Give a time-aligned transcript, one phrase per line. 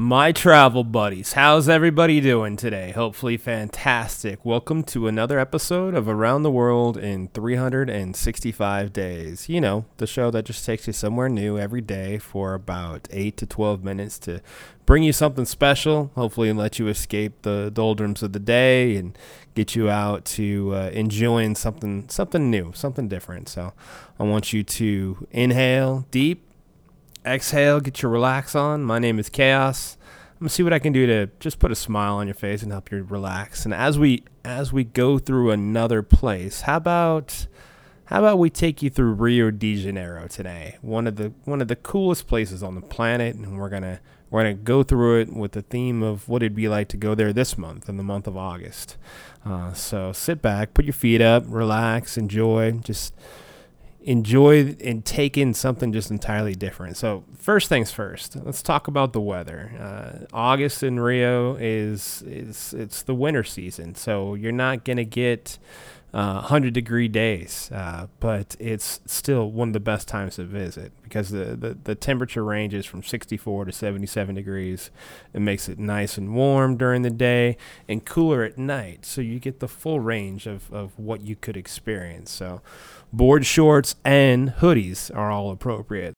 [0.00, 2.92] My travel buddies, how's everybody doing today?
[2.92, 4.44] Hopefully, fantastic.
[4.44, 9.48] Welcome to another episode of Around the World in 365 Days.
[9.48, 13.36] You know, the show that just takes you somewhere new every day for about 8
[13.38, 14.40] to 12 minutes to
[14.86, 19.18] bring you something special, hopefully, and let you escape the doldrums of the day and
[19.56, 23.48] get you out to uh, enjoying something, something new, something different.
[23.48, 23.72] So,
[24.16, 26.47] I want you to inhale deep
[27.28, 28.82] exhale, get your relax on.
[28.82, 29.96] My name is Chaos.
[30.32, 32.62] I'm gonna see what I can do to just put a smile on your face
[32.62, 33.64] and help you relax.
[33.64, 37.46] And as we as we go through another place, how about
[38.06, 40.76] how about we take you through Rio de Janeiro today?
[40.80, 44.00] One of the one of the coolest places on the planet, and we're gonna
[44.30, 47.14] we're gonna go through it with the theme of what it'd be like to go
[47.14, 48.96] there this month in the month of August.
[49.44, 53.12] Uh, so sit back, put your feet up, relax, enjoy, just
[54.02, 56.96] enjoy and take in something just entirely different.
[56.96, 59.72] So, first things first, let's talk about the weather.
[59.78, 65.58] Uh, August in Rio is is it's the winter season, so you're not gonna get
[66.14, 70.92] uh, 100 degree days, uh, but it's still one of the best times to visit
[71.02, 74.90] because the, the, the temperature ranges from 64 to 77 degrees.
[75.34, 77.56] It makes it nice and warm during the day
[77.88, 81.56] and cooler at night, so you get the full range of, of what you could
[81.56, 82.30] experience.
[82.30, 82.62] So,
[83.12, 86.17] board shorts and hoodies are all appropriate.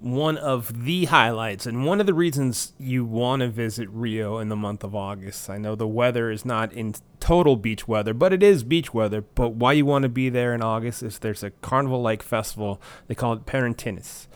[0.00, 4.48] One of the highlights and one of the reasons you want to visit Rio in
[4.48, 5.50] the month of August.
[5.50, 9.22] I know the weather is not in total beach weather, but it is beach weather.
[9.22, 12.80] But why you want to be there in August is there's a carnival like festival.
[13.08, 14.28] They call it Parintins.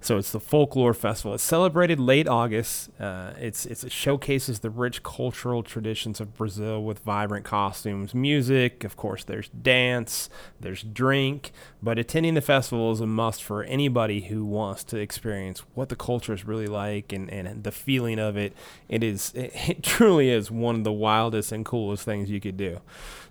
[0.00, 1.34] So it's the Folklore Festival.
[1.34, 2.88] It's celebrated late August.
[3.00, 8.84] Uh, it's, it's it showcases the rich cultural traditions of Brazil with vibrant costumes, music.
[8.84, 11.50] Of course, there's dance, there's drink.
[11.82, 15.96] But attending the festival is a must for anybody who wants to experience what the
[15.96, 18.52] culture is really like and, and the feeling of it.
[18.88, 22.56] It is it, it truly is one of the wildest and coolest things you could
[22.56, 22.80] do.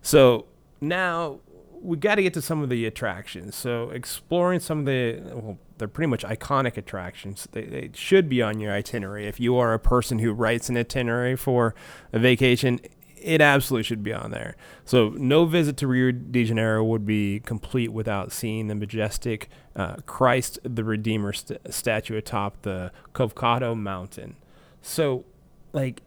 [0.01, 0.45] So
[0.81, 1.39] now
[1.81, 3.55] we got to get to some of the attractions.
[3.55, 7.47] So exploring some of the well, they're pretty much iconic attractions.
[7.51, 9.27] They, they should be on your itinerary.
[9.27, 11.75] If you are a person who writes an itinerary for
[12.11, 12.79] a vacation,
[13.21, 14.55] it absolutely should be on there.
[14.85, 19.97] So no visit to Rio de Janeiro would be complete without seeing the majestic uh,
[20.05, 24.35] Christ the Redeemer st- statue atop the Corcovado Mountain.
[24.81, 25.25] So,
[25.73, 26.01] like,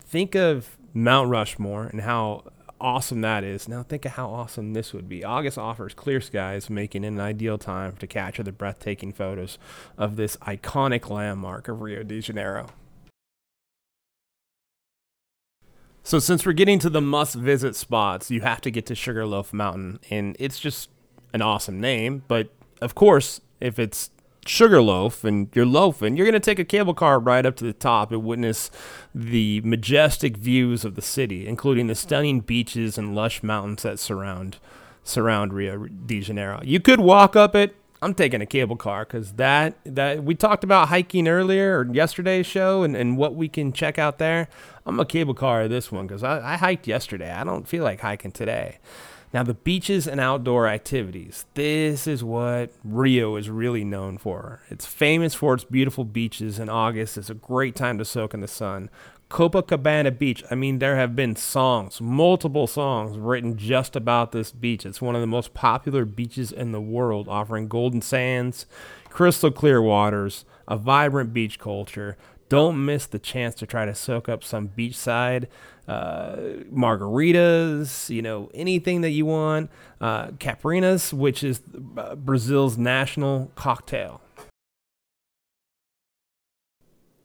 [0.00, 2.44] think of Mount Rushmore and how
[2.82, 3.68] awesome that is.
[3.68, 5.24] Now think of how awesome this would be.
[5.24, 9.58] August offers clear skies, making it an ideal time to capture the breathtaking photos
[9.96, 12.68] of this iconic landmark of Rio de Janeiro.
[16.02, 19.52] So, since we're getting to the must visit spots, you have to get to Sugarloaf
[19.52, 20.00] Mountain.
[20.10, 20.90] And it's just
[21.32, 22.24] an awesome name.
[22.26, 22.48] But
[22.80, 24.10] of course, if it's
[24.46, 27.72] Sugarloaf and you're loafing, you're going to take a cable car ride up to the
[27.72, 28.70] top and witness
[29.14, 34.58] the majestic views of the city, including the stunning beaches and lush mountains that surround
[35.04, 36.60] surround Rio de Janeiro.
[36.62, 37.74] You could walk up it.
[38.00, 42.46] I'm taking a cable car because that that we talked about hiking earlier or yesterday's
[42.46, 44.48] show and, and what we can check out there.
[44.84, 47.30] I'm a cable car this one because I, I hiked yesterday.
[47.30, 48.78] I don't feel like hiking today.
[49.32, 51.46] Now, the beaches and outdoor activities.
[51.54, 54.60] This is what Rio is really known for.
[54.68, 58.40] It's famous for its beautiful beaches, and August is a great time to soak in
[58.40, 58.90] the sun.
[59.30, 60.44] Copacabana Beach.
[60.50, 64.84] I mean, there have been songs, multiple songs written just about this beach.
[64.84, 68.66] It's one of the most popular beaches in the world, offering golden sands,
[69.08, 72.18] crystal clear waters, a vibrant beach culture.
[72.52, 75.46] Don't miss the chance to try to soak up some beachside
[75.88, 76.36] uh,
[76.70, 79.70] margaritas, you know, anything that you want.
[80.02, 81.62] Uh, Caipirinhas, which is
[81.96, 84.20] uh, Brazil's national cocktail.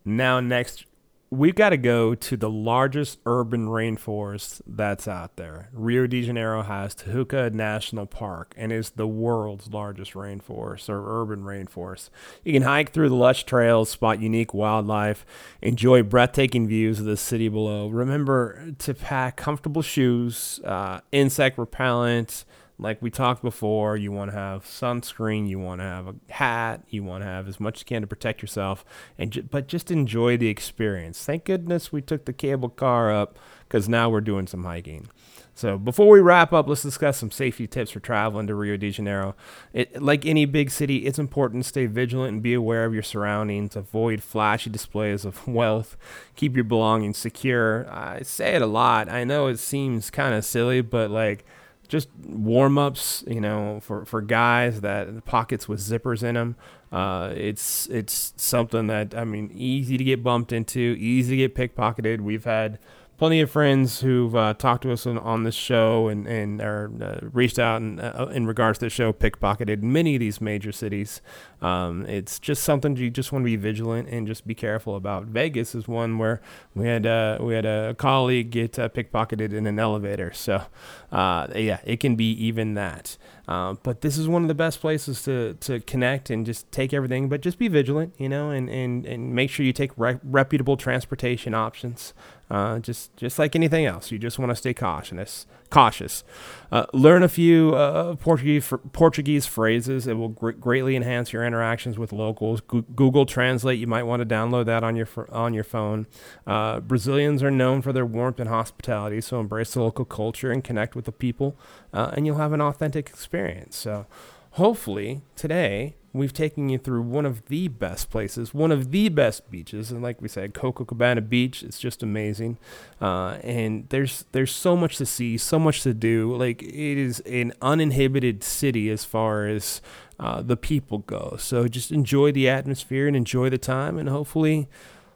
[0.05, 0.85] Now, next,
[1.29, 5.69] we've got to go to the largest urban rainforest that's out there.
[5.73, 11.43] Rio de Janeiro has Tijuca National Park and is the world's largest rainforest or urban
[11.43, 12.09] rainforest.
[12.43, 15.25] You can hike through the lush trails, spot unique wildlife,
[15.61, 17.89] enjoy breathtaking views of the city below.
[17.89, 22.45] Remember to pack comfortable shoes, uh, insect repellent,
[22.79, 26.83] like we talked before, you want to have sunscreen, you want to have a hat,
[26.89, 28.85] you want to have as much as you can to protect yourself,
[29.17, 31.23] and ju- but just enjoy the experience.
[31.25, 35.09] Thank goodness we took the cable car up because now we're doing some hiking.
[35.55, 38.91] So before we wrap up, let's discuss some safety tips for traveling to Rio de
[38.91, 39.35] Janeiro.
[39.73, 43.01] It, like any big city, it's important to stay vigilant and be aware of your
[43.01, 43.75] surroundings.
[43.75, 45.97] Avoid flashy displays of wealth.
[46.35, 47.91] Keep your belongings secure.
[47.91, 49.09] I say it a lot.
[49.09, 51.43] I know it seems kind of silly, but like
[51.87, 56.55] just warm ups, you know, for, for guys that pockets with zippers in them.
[56.91, 61.55] Uh, it's it's something that I mean, easy to get bumped into, easy to get
[61.55, 62.21] pickpocketed.
[62.21, 62.79] We've had
[63.17, 66.91] plenty of friends who've uh, talked to us on, on, this show and and are
[67.01, 70.39] uh, reached out and uh, in regards to the show pickpocketed in many of these
[70.39, 71.21] major cities.
[71.61, 75.25] Um, it's just something you just want to be vigilant and just be careful about.
[75.25, 76.39] Vegas is one where
[76.75, 80.31] we had uh, we had a colleague get uh, pickpocketed in an elevator.
[80.33, 80.63] So
[81.11, 83.17] uh, yeah, it can be even that.
[83.47, 87.29] But this is one of the best places to, to connect and just take everything,
[87.29, 90.75] but just be vigilant, you know, and, and, and make sure you take re- reputable
[90.75, 92.13] transportation options.
[92.49, 95.45] Uh, just just like anything else, you just want to stay cautious.
[95.69, 96.23] Cautious.
[96.71, 100.07] Uh, learn a few uh, Portuguese Portuguese phrases.
[100.07, 102.61] It will gr- greatly enhance your interactions with locals.
[102.61, 103.79] Go- Google Translate.
[103.79, 106.07] You might want to download that on your on your phone.
[106.45, 110.63] Uh, Brazilians are known for their warmth and hospitality, so embrace the local culture and
[110.63, 111.57] connect with the people,
[111.91, 113.75] uh, and you'll have an authentic experience.
[113.75, 114.05] So,
[114.51, 119.49] hopefully today we've taken you through one of the best places, one of the best
[119.49, 121.63] beaches, and like we said, Copacabana Beach.
[121.63, 122.57] It's just amazing,
[123.01, 126.35] uh, and there's there's so much to see, so much to do.
[126.35, 129.81] Like it is an uninhibited city as far as
[130.19, 131.35] uh, the people go.
[131.39, 134.67] So just enjoy the atmosphere and enjoy the time, and hopefully,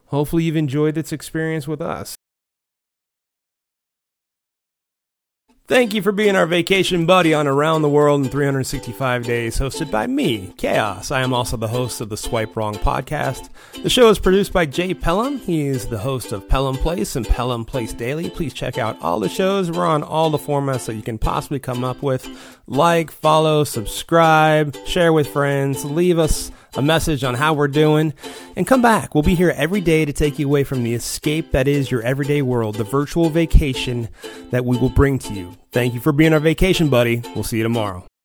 [0.07, 2.15] hopefully you've enjoyed this experience with us.
[5.72, 9.90] Thank you for being our vacation buddy on Around the World in 365 Days, hosted
[9.90, 11.12] by me, Chaos.
[11.12, 13.48] I am also the host of the Swipe Wrong podcast.
[13.82, 15.38] The show is produced by Jay Pelham.
[15.38, 18.30] He is the host of Pelham Place and Pelham Place Daily.
[18.30, 19.72] Please check out all the shows.
[19.72, 22.28] We're on all the formats that you can possibly come up with.
[22.68, 28.14] Like, follow, subscribe, share with friends, leave us a message on how we're doing,
[28.56, 29.14] and come back.
[29.14, 32.02] We'll be here every day to take you away from the escape that is your
[32.02, 34.10] everyday world, the virtual vacation
[34.52, 35.56] that we will bring to you.
[35.72, 37.22] Thank you for being our vacation buddy.
[37.36, 38.11] We'll see you tomorrow.